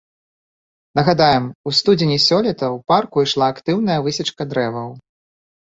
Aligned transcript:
Нагадаем, 0.99 1.43
у 1.67 1.75
студзені 1.81 2.17
сёлета 2.27 2.65
ў 2.75 2.87
парку 2.93 3.17
ішла 3.27 3.51
актыўная 3.55 3.99
высечка 4.09 4.51
дрэваў. 4.55 4.89